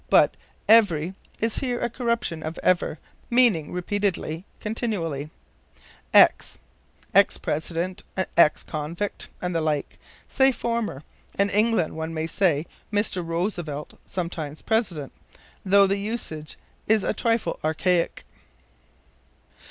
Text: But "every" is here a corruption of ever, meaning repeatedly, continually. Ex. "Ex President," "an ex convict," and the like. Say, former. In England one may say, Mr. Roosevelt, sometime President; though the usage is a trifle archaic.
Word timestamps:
But 0.09 0.35
"every" 0.67 1.13
is 1.39 1.57
here 1.59 1.79
a 1.79 1.87
corruption 1.87 2.41
of 2.41 2.57
ever, 2.63 2.97
meaning 3.29 3.71
repeatedly, 3.71 4.45
continually. 4.59 5.29
Ex. 6.11 6.57
"Ex 7.13 7.37
President," 7.37 8.01
"an 8.17 8.25
ex 8.35 8.63
convict," 8.63 9.27
and 9.43 9.53
the 9.53 9.61
like. 9.61 9.99
Say, 10.27 10.51
former. 10.51 11.03
In 11.37 11.51
England 11.51 11.95
one 11.95 12.15
may 12.15 12.25
say, 12.25 12.65
Mr. 12.91 13.23
Roosevelt, 13.23 13.93
sometime 14.03 14.55
President; 14.65 15.13
though 15.63 15.85
the 15.85 15.99
usage 15.99 16.57
is 16.87 17.03
a 17.03 17.13
trifle 17.13 17.59
archaic. 17.63 18.25